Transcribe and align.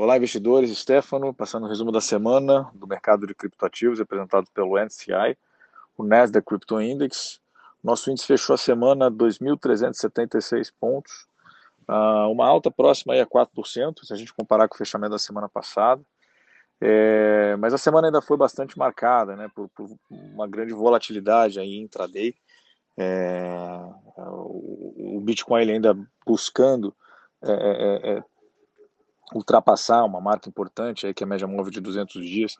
Olá, 0.00 0.16
investidores. 0.16 0.78
Stefano, 0.78 1.34
passando 1.34 1.64
o 1.64 1.68
resumo 1.68 1.90
da 1.90 2.00
semana 2.00 2.70
do 2.72 2.86
mercado 2.86 3.26
de 3.26 3.34
criptoativos, 3.34 4.00
apresentado 4.00 4.46
pelo 4.54 4.78
NCI, 4.78 5.36
o 5.96 6.04
Nasdaq 6.04 6.46
Crypto 6.46 6.80
Index. 6.80 7.40
Nosso 7.82 8.08
índice 8.08 8.24
fechou 8.24 8.54
a 8.54 8.56
semana 8.56 9.10
2.376 9.10 10.72
pontos, 10.78 11.26
uh, 11.88 12.30
uma 12.30 12.46
alta 12.46 12.70
próxima 12.70 13.14
aí 13.14 13.20
a 13.20 13.26
4%, 13.26 14.04
se 14.04 14.12
a 14.12 14.16
gente 14.16 14.32
comparar 14.32 14.68
com 14.68 14.76
o 14.76 14.78
fechamento 14.78 15.10
da 15.10 15.18
semana 15.18 15.48
passada. 15.48 16.00
É, 16.80 17.56
mas 17.56 17.74
a 17.74 17.78
semana 17.78 18.06
ainda 18.06 18.22
foi 18.22 18.36
bastante 18.36 18.78
marcada 18.78 19.34
né, 19.34 19.50
por, 19.52 19.68
por 19.70 19.88
uma 20.08 20.46
grande 20.46 20.72
volatilidade 20.72 21.58
aí 21.58 21.76
intraday. 21.76 22.36
É, 22.96 23.48
o, 24.16 25.16
o 25.16 25.20
Bitcoin 25.20 25.68
ainda 25.68 25.98
buscando 26.24 26.94
é, 27.42 27.50
é, 27.50 28.10
é 28.12 28.24
ultrapassar 29.34 30.04
uma 30.04 30.20
marca 30.20 30.48
importante, 30.48 31.06
aí, 31.06 31.14
que 31.14 31.22
é 31.22 31.26
a 31.26 31.28
média 31.28 31.46
móvel 31.46 31.70
de 31.70 31.80
200 31.80 32.24
dias, 32.24 32.56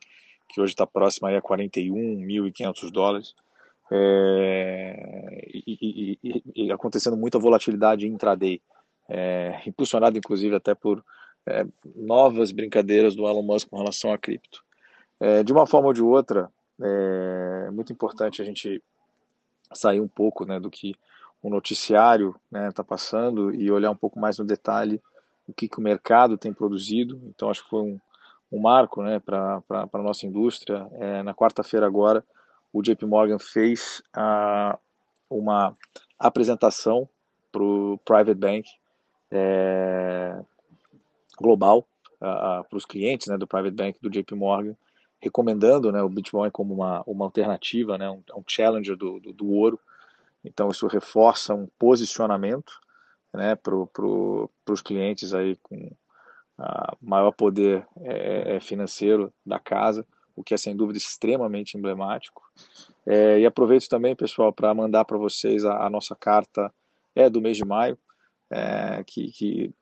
que 0.47 0.61
hoje 0.61 0.73
está 0.73 0.85
próxima 0.85 1.29
aí 1.29 1.35
a 1.35 1.41
41.500 1.41 2.91
dólares, 2.91 3.35
é, 3.91 5.47
e, 5.51 6.17
e, 6.23 6.43
e, 6.55 6.71
acontecendo 6.71 7.17
muita 7.17 7.39
volatilidade 7.39 8.07
intraday, 8.07 8.61
é, 9.07 9.61
impulsionado 9.65 10.17
inclusive 10.17 10.55
até 10.55 10.75
por 10.75 11.03
é, 11.47 11.65
novas 11.95 12.51
brincadeiras 12.51 13.15
do 13.15 13.27
Elon 13.27 13.41
Musk 13.41 13.67
com 13.69 13.77
relação 13.77 14.13
a 14.13 14.17
cripto. 14.17 14.63
É, 15.19 15.43
de 15.43 15.51
uma 15.51 15.65
forma 15.65 15.87
ou 15.87 15.93
de 15.93 16.03
outra, 16.03 16.51
é 16.81 17.71
muito 17.71 17.91
importante 17.91 18.41
a 18.41 18.45
gente 18.45 18.81
sair 19.73 19.99
um 19.99 20.07
pouco 20.07 20.45
né, 20.45 20.59
do 20.59 20.69
que 20.69 20.95
o 21.41 21.49
noticiário 21.49 22.35
está 22.45 22.59
né, 22.59 22.71
tá 22.71 22.83
passando 22.83 23.53
e 23.53 23.71
olhar 23.71 23.91
um 23.91 23.95
pouco 23.95 24.19
mais 24.19 24.37
no 24.37 24.45
detalhe 24.45 25.01
o 25.49 25.53
que, 25.53 25.67
que 25.67 25.79
o 25.79 25.83
mercado 25.83 26.37
tem 26.37 26.53
produzido. 26.53 27.19
Então, 27.25 27.49
acho 27.49 27.63
que 27.63 27.69
foi 27.69 27.81
um, 27.81 27.99
um 28.51 28.59
marco 28.59 29.01
né, 29.01 29.19
para 29.19 29.61
a 29.71 29.97
nossa 29.97 30.25
indústria. 30.25 30.87
É, 30.93 31.23
na 31.23 31.33
quarta-feira, 31.33 31.85
agora, 31.85 32.23
o 32.71 32.81
JP 32.81 33.05
Morgan 33.05 33.39
fez 33.39 34.01
a, 34.13 34.77
uma 35.29 35.75
apresentação 36.17 37.09
para 37.51 37.63
o 37.63 37.99
Private 38.05 38.35
Bank 38.35 38.69
é, 39.31 40.39
global, 41.37 41.87
para 42.19 42.65
os 42.73 42.85
clientes 42.85 43.27
né, 43.27 43.37
do 43.37 43.47
Private 43.47 43.75
Bank 43.75 43.99
do 44.01 44.09
JP 44.09 44.35
Morgan, 44.35 44.75
recomendando 45.19 45.91
né, 45.91 46.01
o 46.03 46.09
Bitcoin 46.09 46.51
como 46.51 46.73
uma, 46.73 47.01
uma 47.07 47.25
alternativa, 47.25 47.97
né, 47.97 48.09
um, 48.09 48.21
um 48.35 48.43
challenger 48.45 48.95
do, 48.95 49.19
do, 49.19 49.33
do 49.33 49.51
ouro. 49.51 49.79
Então, 50.43 50.69
isso 50.69 50.85
reforça 50.87 51.55
um 51.55 51.67
posicionamento 51.79 52.79
né, 53.33 53.55
para 53.55 53.73
pro, 53.87 54.49
os 54.69 54.81
clientes 54.81 55.33
aí 55.33 55.55
com 55.61 55.91
maior 57.01 57.31
poder 57.31 57.87
é, 58.01 58.55
é, 58.55 58.59
financeiro 58.59 59.33
da 59.45 59.59
casa, 59.59 60.05
o 60.35 60.43
que 60.43 60.53
é 60.53 60.57
sem 60.57 60.75
dúvida 60.75 60.97
extremamente 60.97 61.77
emblemático. 61.77 62.41
É, 63.05 63.39
e 63.39 63.45
aproveito 63.45 63.87
também, 63.87 64.15
pessoal, 64.15 64.51
para 64.53 64.73
mandar 64.73 65.05
para 65.05 65.17
vocês 65.17 65.65
a, 65.65 65.85
a, 65.85 65.89
nossa 65.89 66.15
carta 66.15 66.73
é 67.15 67.29
do 67.29 67.41
mês 67.41 67.57
de 67.57 67.65
maio, 67.65 67.97
é, 68.51 69.03
que, 69.05 69.31
que, 69.31 69.73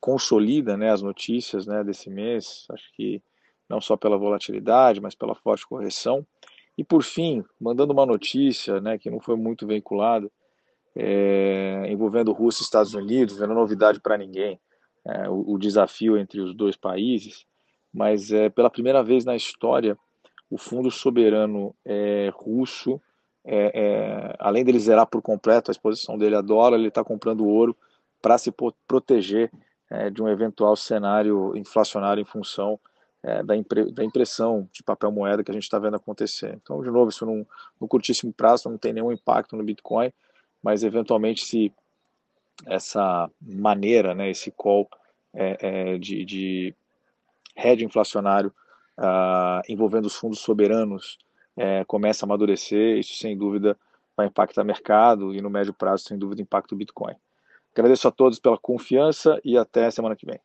consolida 0.00 0.76
né, 0.76 0.90
as 0.90 1.00
notícias 1.00 1.66
né, 1.66 1.82
desse 1.82 2.10
mês, 2.10 2.66
acho 2.70 2.92
que 2.92 3.22
não 3.68 3.80
só 3.80 3.96
pela 3.96 4.18
volatilidade, 4.18 5.00
mas 5.00 5.14
pela 5.14 5.34
forte 5.34 5.66
correção. 5.66 6.26
E 6.76 6.84
por 6.84 7.02
fim, 7.02 7.42
mandando 7.60 7.92
uma 7.92 8.06
notícia 8.06 8.80
né, 8.80 8.98
que 8.98 9.10
não 9.10 9.18
foi 9.18 9.34
muito 9.36 9.66
veiculada, 9.66 10.30
é, 11.00 11.86
envolvendo 11.88 12.32
Rússia 12.32 12.62
e 12.62 12.64
Estados 12.64 12.92
Unidos, 12.92 13.38
não 13.38 13.52
é 13.52 13.54
novidade 13.54 14.00
para 14.00 14.18
ninguém, 14.18 14.60
é, 15.06 15.28
o, 15.30 15.52
o, 15.52 15.58
desafio 15.58 16.18
entre 16.18 16.40
os 16.40 16.52
dois 16.52 16.76
países, 16.76 17.46
mas 17.94 18.32
é, 18.32 18.48
pela 18.48 18.68
primeira 18.68 19.00
vez 19.00 19.24
na 19.24 19.36
história, 19.36 19.96
o 20.50 20.58
Fundo 20.58 20.90
Soberano 20.90 21.72
é, 21.84 22.32
Russo, 22.34 23.00
é, 23.44 23.70
é, 23.74 24.36
além 24.40 24.64
dele 24.64 24.80
zerar 24.80 25.06
por 25.06 25.22
completo 25.22 25.70
a 25.70 25.72
exposição 25.72 26.18
dele 26.18 26.34
a 26.34 26.40
dólar, 26.40 26.76
ele 26.76 26.88
está 26.88 27.04
comprando 27.04 27.46
ouro 27.46 27.76
para 28.20 28.36
se 28.36 28.52
proteger 28.86 29.52
é, 29.88 30.10
de 30.10 30.20
um 30.20 30.28
eventual 30.28 30.74
cenário 30.74 31.56
inflacionário 31.56 32.20
em 32.20 32.26
função 32.26 32.78
da, 33.44 33.56
impre 33.56 33.90
da, 33.90 34.04
impressão 34.04 34.68
de 34.72 34.80
papel 34.82 35.10
moeda 35.10 35.42
que 35.42 35.50
a 35.50 35.54
gente 35.54 35.64
está 35.64 35.78
vendo 35.78 35.96
acontecer. 35.96 36.56
Então, 36.62 36.80
de 36.82 36.90
novo, 36.90 37.10
isso 37.10 37.26
no 37.26 37.88
curtíssimo 37.88 38.32
prazo 38.32 38.70
não 38.70 38.78
tem 38.78 38.92
nenhum 38.92 39.10
impacto 39.10 39.56
no 39.56 39.64
Bitcoin, 39.64 40.12
mas 40.62 40.82
eventualmente 40.82 41.44
se 41.44 41.72
essa 42.66 43.30
maneira, 43.40 44.14
né, 44.14 44.30
esse 44.30 44.50
call 44.50 44.88
é, 45.34 45.58
é, 45.60 45.98
de, 45.98 46.24
de 46.24 46.74
hedge 47.56 47.84
inflacionário 47.84 48.52
uh, 48.98 49.62
envolvendo 49.68 50.06
os 50.06 50.16
fundos 50.16 50.40
soberanos 50.40 51.18
é, 51.56 51.84
começa 51.84 52.24
a 52.24 52.26
amadurecer, 52.26 52.98
isso 52.98 53.14
sem 53.14 53.36
dúvida 53.36 53.76
vai 54.16 54.26
impactar 54.26 54.62
o 54.62 54.66
mercado 54.66 55.34
e 55.34 55.40
no 55.40 55.50
médio 55.50 55.72
prazo, 55.72 56.04
sem 56.04 56.18
dúvida, 56.18 56.42
impacta 56.42 56.74
o 56.74 56.78
Bitcoin. 56.78 57.14
Agradeço 57.72 58.08
a 58.08 58.10
todos 58.10 58.38
pela 58.38 58.58
confiança 58.58 59.40
e 59.44 59.56
até 59.56 59.90
semana 59.90 60.16
que 60.16 60.26
vem. 60.26 60.40